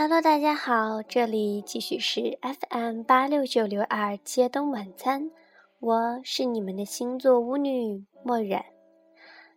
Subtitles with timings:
[0.00, 5.32] Hello，大家好，这里继续是 FM 八六九六二街灯晚餐，
[5.80, 8.64] 我是你们的星座舞女墨染。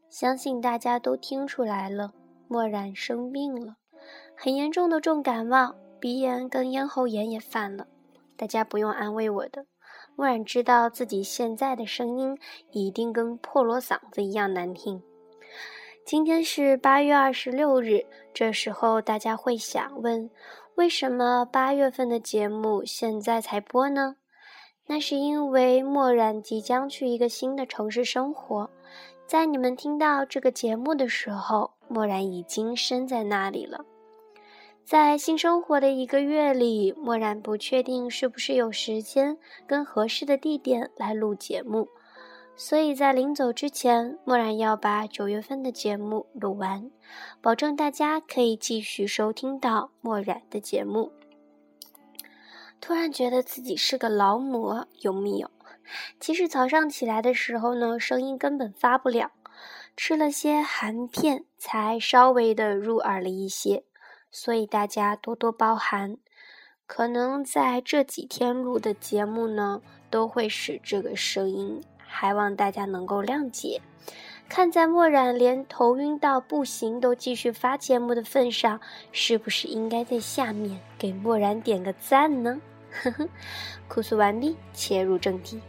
[0.09, 2.13] 相信大家都听出来了，
[2.47, 3.75] 墨染生病了，
[4.35, 7.85] 很严重的重感冒，鼻炎跟咽喉炎也犯了。
[8.35, 9.67] 大家不用安慰我的，
[10.15, 12.35] 墨染知道自己现在的声音
[12.71, 15.03] 一定跟破锣嗓子一样难听。
[16.03, 20.29] 今天是八月二十六日，这时候大家会想问：
[20.75, 24.15] 为什么八月份的节目现在才播呢？
[24.87, 28.69] 那是因为墨染即将去一个新的城市生活，
[29.27, 33.85] 在你们听到这个节目的时候，墨染已经身在那里了。
[34.83, 41.87] 在新生活的一个月里，墨染不确定是不是有时间跟合适的地点来录节目。
[42.63, 46.91] 所以在临走之前，默然要把九月份的节目录完，
[47.41, 51.11] 保证大家可以继续收听到默然的节目。
[52.79, 55.49] 突然觉得自己是个劳模，有没有？
[56.19, 59.31] 其实早上起来的时候呢，声音根本发不了，
[59.97, 63.83] 吃了些含片，才稍微的入耳了一些，
[64.29, 66.17] 所以大家多多包涵。
[66.85, 69.81] 可能在这几天录的节目呢，
[70.11, 71.81] 都会使这个声音。
[72.11, 73.81] 还望大家能够谅解。
[74.49, 78.81] 看在墨染连头晕到不行都继续发节目的份上，
[79.13, 82.59] 是不是应该在下面给墨染点个赞呢？
[82.91, 83.29] 呵呵，
[83.87, 85.61] 哭诉完毕，切入正题。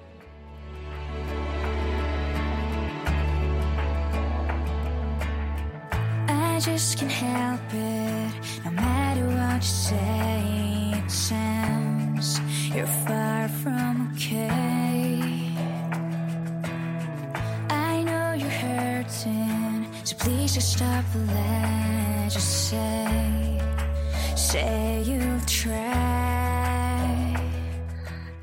[20.53, 24.61] Just stop，let just say，say
[25.03, 25.73] you try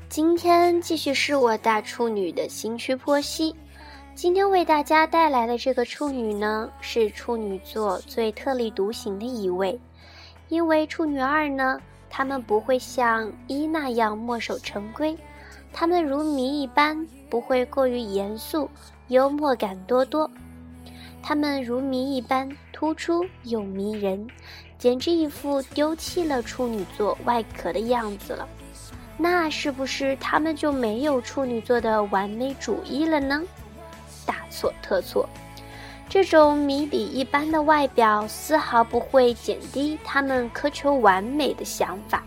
[0.08, 3.54] 今天继续是我大处女的新区剖析。
[4.16, 9.78] 今天为大家带来的这个处女呢，是处女座最特立独行的一位。
[10.48, 11.78] 因为处女二呢，
[12.10, 15.16] 他们不会像一那样墨守成规，
[15.72, 18.68] 他们如谜一般，不会过于严肃，
[19.06, 20.28] 幽默感多多。
[21.22, 24.26] 他们如谜一般突出又迷人，
[24.78, 28.48] 简直一副丢弃了处女座外壳的样子了。
[29.16, 33.42] 那是不是他们就没有处女座的完美主义了呢？
[34.24, 35.28] 大错特错！
[36.08, 42.24] 这种谜底一般的外表丝毫不会减低他们苛求完美的想法。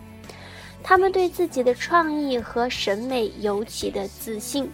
[0.82, 4.70] 他们对自己的创意和审美尤其的自信。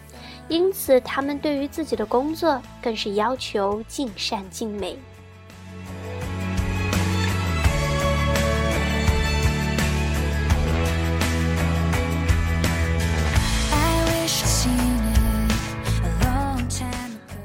[0.50, 4.98] 因此，他们对于自己的工作更是要求尽善尽美。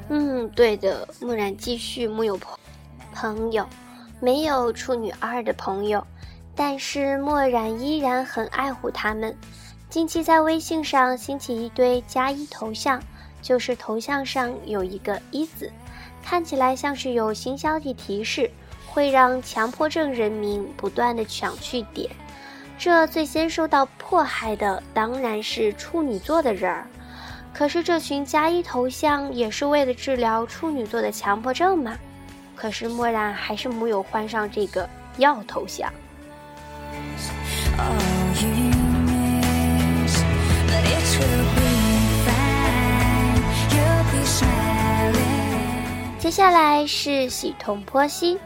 [0.08, 2.58] 嗯，对的，木然继续木有朋
[3.14, 3.66] 朋友，
[4.20, 6.04] 没有处女二的朋友，
[6.56, 9.36] 但是墨染依然很爱护他们。
[9.96, 13.02] 近期在微信上兴起一堆加一头像，
[13.40, 15.72] 就是头像上有一个一字，
[16.22, 18.50] 看起来像是有新消息提示，
[18.86, 22.10] 会让强迫症人民不断的抢去点。
[22.78, 26.86] 这最先受到迫害的当然是处女座的人儿，
[27.54, 31.96] 可是这群加一头像也是为了治疗处女座的强迫症吗？
[32.54, 34.86] 可是默然还是木有换上这个
[35.16, 35.90] 要头像。
[46.26, 48.36] 接下来是喜痛剖析，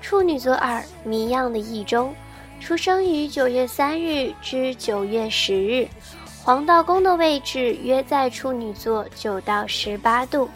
[0.00, 2.12] 处女座二谜样的一周，
[2.58, 5.86] 出生于九月三日至九月十日，
[6.42, 10.50] 黄道宫的位置约在处女座九到十八度，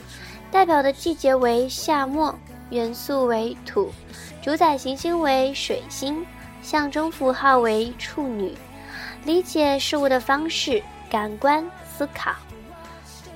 [0.50, 2.36] 代表的季节为夏末，
[2.70, 3.92] 元素为土，
[4.42, 6.26] 主宰行星为水星，
[6.62, 8.52] 象征符号为处女，
[9.24, 11.64] 理解事物的方式，感官
[11.96, 12.32] 思考。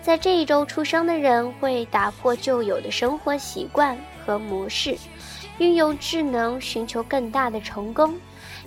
[0.07, 4.97] 在这一周出生的人会打破旧有的生活习惯和模式，
[5.59, 8.15] 运用智能寻求更大的成功，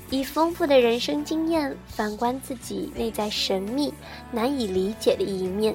[0.09, 3.93] 以丰富的人生经验反观自己内在神秘
[4.33, 5.73] 难以理解的一面，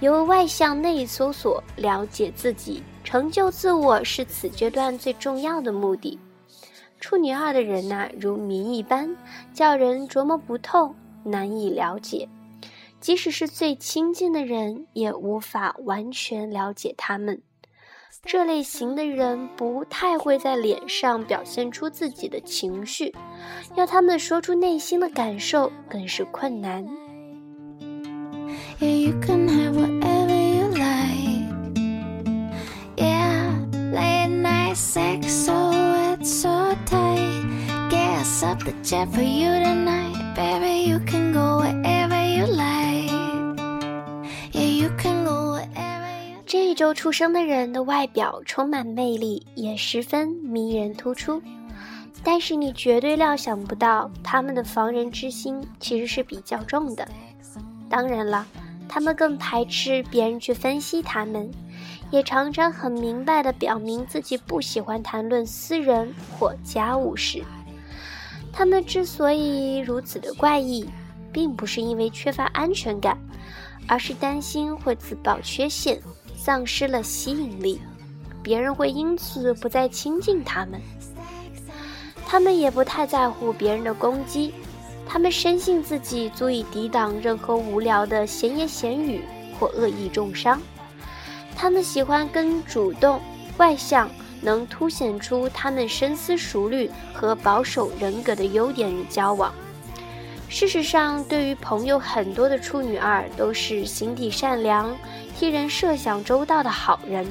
[0.00, 6.18] 由外向内搜索了解自己，成就自我是此阶段最重要的目的。
[6.98, 9.14] 处女二的人呐，如谜一般，
[9.52, 10.94] 叫人琢磨不透，
[11.24, 12.26] 难以了解。
[13.00, 17.40] 即使是最亲近的人，也无法完全了解他们。
[18.22, 23.14] 这类型的人不太会在脸上表现出自己的情绪，
[23.76, 26.86] 要他们说出内心的感受更是困难。
[28.78, 29.10] 这一
[46.80, 51.42] 就出生的人的外表充满魅力，也十分迷人突出。
[52.24, 57.06] 但是你绝对料想不到，他们的防人之心其实是比较重的。
[57.90, 58.46] 当然了，
[58.88, 61.50] 他们更排斥别人去分析他们，
[62.10, 67.44] 也常常很明白地表明自己不喜欢谈论私人或家务事。
[68.54, 70.88] 他们之所以如此的怪异，
[71.30, 73.18] 并不是因为缺乏安全感，
[73.86, 76.00] 而是担心会自曝缺陷。
[76.42, 77.78] 丧失了吸引力，
[78.42, 80.80] 别人会因此不再亲近他们。
[82.26, 84.54] 他们也不太在乎别人的攻击，
[85.06, 89.22] 他们深信自己足以抵挡任何无聊的闲言闲语
[89.58, 90.58] 或恶意重伤。
[91.54, 93.20] 他们喜欢跟主动、
[93.58, 94.08] 外向、
[94.40, 99.52] 能凸显出他们深思熟虑和保守人格的优点人交往。
[100.50, 104.94] 事实上，对于朋友，很多的处女二都是心地善良、
[105.38, 107.24] 替人设想周到的好人。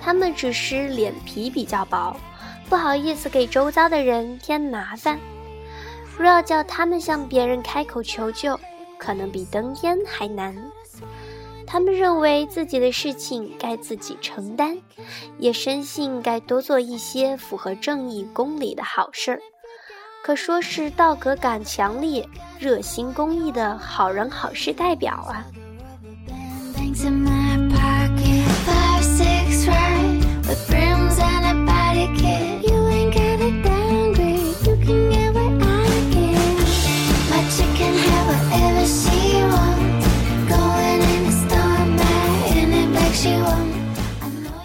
[0.00, 2.16] 他们只是脸皮比较薄，
[2.68, 5.18] 不好意思给周遭的人添麻烦。
[6.16, 8.58] 若要叫他们向别人开口求救，
[8.96, 10.56] 可能比登天还难。
[11.66, 14.78] 他们认为自己的事情该自己承担，
[15.38, 19.40] 也深信该多做一些符合正义公理的好事儿。
[20.22, 22.28] 可说是道德感强烈、
[22.58, 25.44] 热心公益的好人好事代表啊！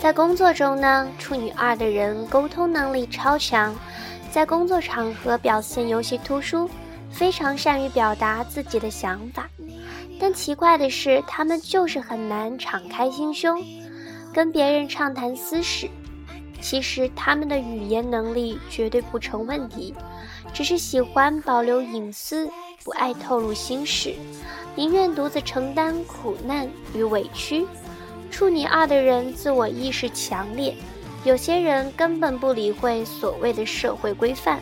[0.02, 3.74] 在工作中呢，处女二的人沟通能力超强。
[4.34, 6.68] 在工作场合表现尤其突出，
[7.12, 9.48] 非常善于表达自己的想法。
[10.20, 13.64] 但奇怪的是，他们就是很难敞开心胸，
[14.34, 15.88] 跟别人畅谈私事。
[16.60, 19.94] 其实他们的语言能力绝对不成问题，
[20.52, 22.50] 只是喜欢保留隐私，
[22.84, 24.16] 不爱透露心事，
[24.76, 27.68] 宁愿独自承担苦难与委屈。
[28.32, 30.74] 处女二的人自我意识强烈。
[31.24, 34.62] 有些人根本不理会所谓的社会规范，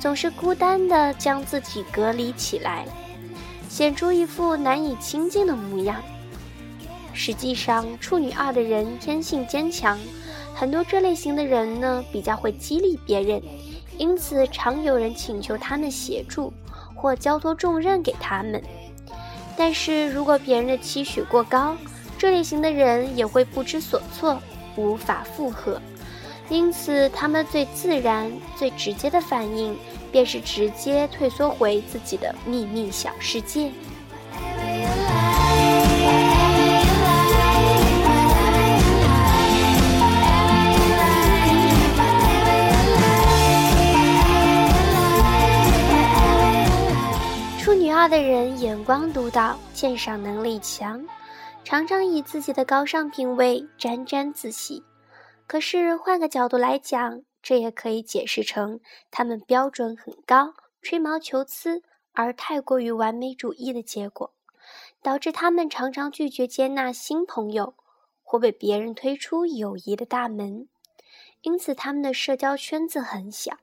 [0.00, 2.84] 总是孤单地将自己隔离起来，
[3.68, 6.02] 显出一副难以亲近的模样。
[7.12, 9.96] 实际上，处女二的人天性坚强，
[10.52, 13.40] 很多这类型的人呢比较会激励别人，
[13.96, 16.52] 因此常有人请求他们协助
[16.92, 18.60] 或交托重任给他们。
[19.56, 21.76] 但是如果别人的期许过高，
[22.18, 24.40] 这类型的人也会不知所措。
[24.76, 25.80] 无法负荷，
[26.48, 29.76] 因此他们最自然、最直接的反应，
[30.12, 33.70] 便是直接退缩回自己的秘密小世界。
[47.58, 51.02] 处女二的人眼光独到，鉴赏能力强。
[51.64, 54.84] 常常以自己的高尚品味沾沾自喜，
[55.46, 58.80] 可是换个角度来讲，这也可以解释成
[59.10, 60.52] 他们标准很高、
[60.82, 64.34] 吹毛求疵而太过于完美主义的结果，
[65.02, 67.74] 导致他们常常拒绝接纳新朋友，
[68.22, 70.68] 或被别人推出友谊的大门。
[71.40, 73.56] 因此，他们的社交圈子很小。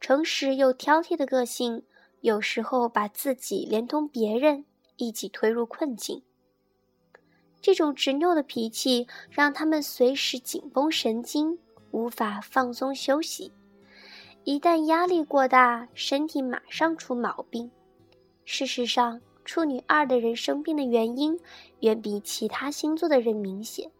[0.00, 1.84] 诚实又挑剔的个性，
[2.22, 4.64] 有时候把自己连同别人
[4.96, 6.22] 一起推入困境。
[7.60, 11.58] 这种执拗的脾气让他们随时紧绷神经，
[11.90, 13.52] 无法放松休息。
[14.44, 17.70] 一旦压力过大，身体马上出毛病。
[18.44, 21.38] 事实上，处女二的人生病的原因
[21.80, 23.90] 远比其他星座的人明显，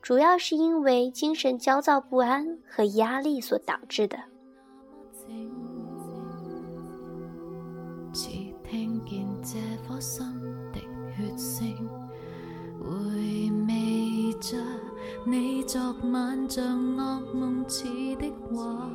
[0.00, 4.18] 主要是因为精神焦躁不安和压力所导致的。
[8.12, 8.28] 只
[8.62, 10.24] 听见这颗心
[10.72, 10.78] 的
[11.16, 11.83] 血声。
[14.44, 14.58] 着
[15.24, 15.80] 你昨
[16.12, 17.84] 晚像噩梦似
[18.16, 18.90] 的话，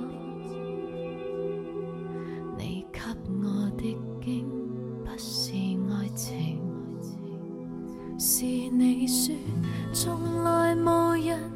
[2.56, 3.00] 你给
[3.42, 4.48] 我的竟
[5.04, 5.52] 不是
[5.90, 6.62] 爱情，
[8.20, 9.36] 是你说
[9.92, 11.52] 从来无人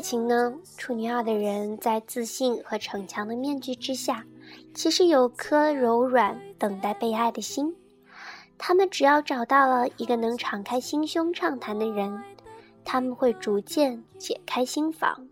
[0.00, 4.24] 情呢，处女二的人在自信和逞强的面具之下，
[4.72, 7.74] 其实有颗柔软、等待被爱的心。
[8.58, 12.22] 他们只要找到了一个能敞开心胸畅谈的人，
[12.84, 15.26] 他们会逐渐解开心防，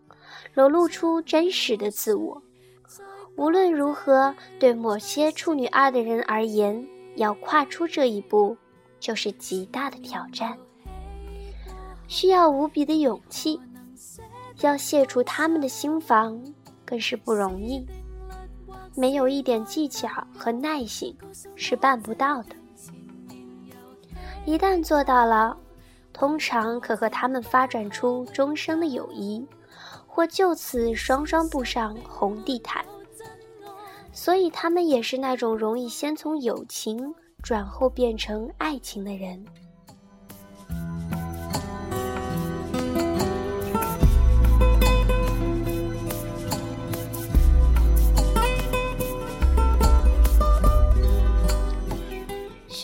[0.53, 2.41] 流露出真实的自我。
[3.35, 8.55] 无论如何，对某些处女二的人而言，要跨出这一步，
[8.99, 10.57] 就是极大的挑战，
[12.07, 13.59] 需要无比的勇气。
[14.61, 16.41] 要卸除他们的心防，
[16.85, 17.85] 更是不容易。
[18.95, 21.13] 没有一点技巧和耐性，
[21.57, 22.55] 是办不到的。
[24.45, 25.57] 一旦做到了，
[26.13, 29.45] 通常可和他们发展出终生的友谊，
[30.05, 32.85] 或就此双双步上红地毯。
[34.13, 39.43] 所以，他们也是那种容易先从友情转后变成爱情的人。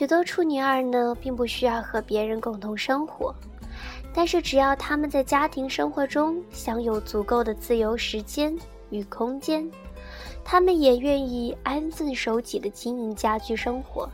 [0.02, 3.32] 许多处女二呢，并不需要和别人共同生活，
[4.12, 8.52] 但是只要他们在家庭生活中享有足够的自由时间
[8.90, 9.64] 与空间。
[10.44, 14.10] 他们也愿意安分守己的经营家居生活。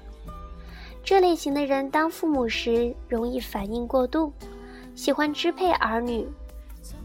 [1.06, 4.29] 这类型的人当父母时容易反应过度，
[4.94, 6.27] 喜欢支配儿女，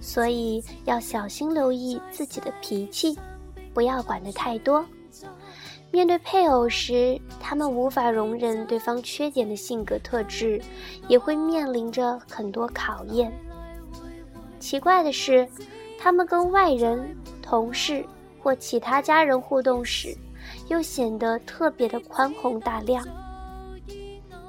[0.01, 3.17] 所以要小心留意自己的脾气，
[3.73, 4.85] 不要管得太多。
[5.93, 10.61] 面对配偶时，他们无法容忍对方缺点的性格特质，
[11.07, 13.33] 也会面临着很多考验。
[14.59, 15.47] 奇怪的是，
[16.01, 18.05] 他们跟外人、同事。
[18.43, 20.13] 或其他家人互动时，
[20.67, 23.07] 又显得特别的宽宏大量。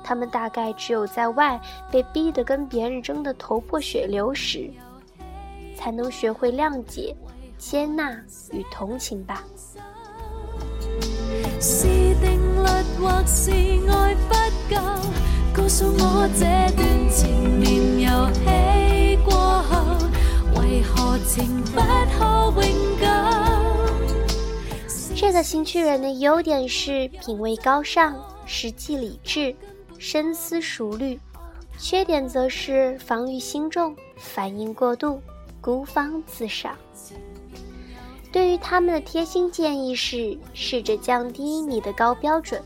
[0.04, 4.68] 他们大概只有在外被逼得跟别人争得头破血流时，
[5.78, 7.16] 才能学会谅解、
[7.60, 8.20] 接纳
[8.52, 9.44] 与同情吧。
[11.66, 12.68] 是定律
[13.00, 13.50] 或是
[13.90, 14.36] 爱不
[14.70, 14.76] 够？
[15.54, 16.44] 告诉我这
[16.76, 19.96] 段情绵游戏过后，
[20.60, 23.06] 为何情不可永久？
[25.16, 28.14] 这个新区人的优点是品味高尚、
[28.46, 29.56] 实际理智、
[29.98, 31.18] 深思熟虑；
[31.80, 35.22] 缺点则是防御心重、反应过度、
[35.62, 36.76] 孤芳自赏。
[38.34, 42.60] 对于他们的贴心建议是：试着降低你的高标准，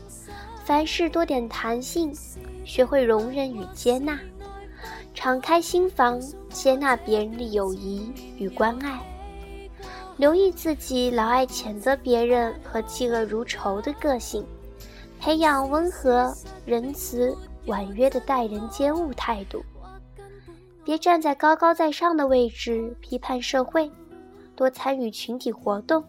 [0.64, 2.10] 凡事多点弹性，
[2.64, 4.18] 学会容忍与接纳，
[5.12, 8.98] 敞开心房，接纳别人的友谊与关爱。
[10.16, 14.42] 留意自己老爱谴责别人和嫉恶如仇的个性，
[15.20, 16.34] 培养温和、
[16.64, 19.62] 仁慈、婉约的待人接物态度。
[20.82, 23.90] 别站在高高在上的位置批判社会，
[24.58, 26.04] 多参与群体活动，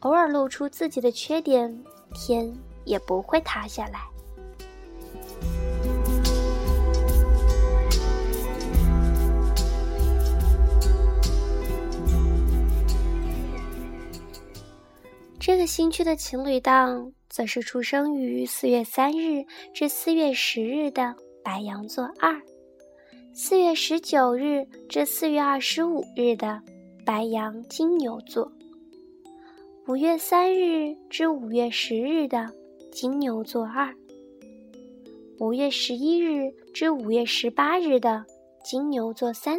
[0.00, 1.72] 偶尔露出自己的缺点，
[2.12, 2.52] 天
[2.84, 4.00] 也不会塌下来。
[15.38, 22.42] 这个新区的情侣档，则是出生于四月三日至四月十日的白羊座二，
[23.32, 26.60] 四月十九日至四月二十五日的
[27.08, 28.52] 白羊金牛座，
[29.86, 32.52] 五月三日至五月十日的
[32.92, 33.94] 金牛座二，
[35.38, 38.26] 五月十一日至五月十八日的
[38.62, 39.58] 金牛座三，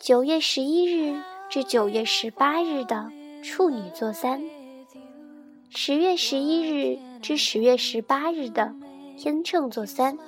[0.00, 3.12] 九月十一日至九月十八日的。
[3.42, 4.42] 处女座三，
[5.68, 8.74] 十月十一日至十月十八日的
[9.18, 10.18] 天秤座三，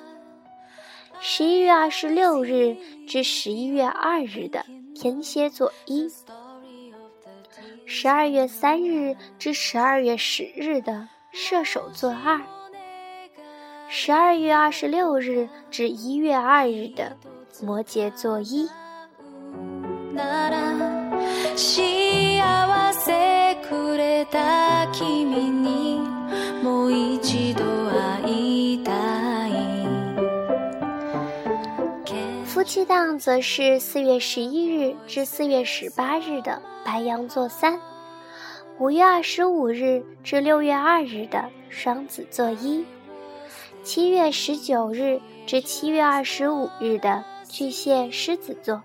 [1.19, 2.77] 十一月二十六日
[3.09, 6.09] 至十一月二日的天蝎座一，
[7.87, 12.41] 十二月三日至十二月十日的射手座二，
[13.89, 17.17] 十二月二十六日至一月二日的
[17.63, 18.69] 摩羯座一。
[32.63, 37.81] 夫妻档则是四月十一日至四月十八日的白羊座三，
[38.79, 42.87] 五月二十五日至六月二日的双子座一，
[43.83, 48.81] 七月十九日至七月二十五日的巨蟹狮子座，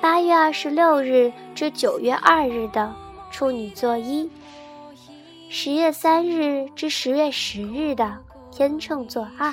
[0.00, 2.94] 八月二十六日至九月二日的
[3.32, 4.30] 处女座一，
[5.50, 8.16] 十月三日至十月十日的
[8.52, 9.52] 天秤座二。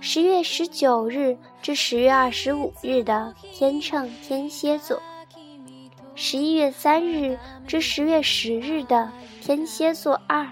[0.00, 5.02] 十月十九日至十月二十五日的天秤天蝎座，
[6.14, 7.36] 十一月三日
[7.66, 9.10] 至十月十日的
[9.42, 10.46] 天蝎座二，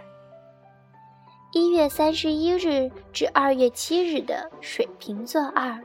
[1.52, 5.80] 一月三十一日至二月七日的水瓶座二，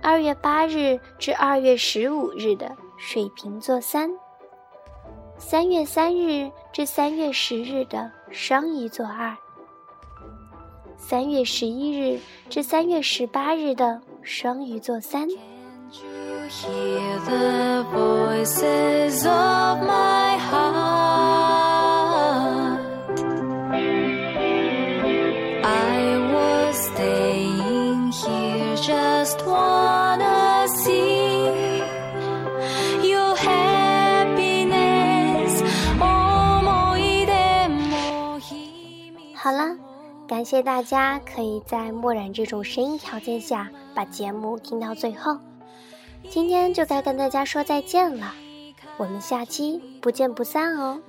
[0.00, 4.10] 二月八日至二月十五日的水瓶座三，
[5.36, 9.36] 三月三日至三月十日的双鱼座二。
[10.96, 15.28] 三月十一日至三月十八日的双鱼座三。
[40.44, 45.38] 感谢大家可以在墨染这种声音条件下把节目听到最后，
[46.28, 48.34] 今天就该跟大家说再见了，
[48.98, 51.00] 我们下期不见不散哦。